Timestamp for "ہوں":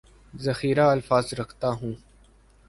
1.71-1.93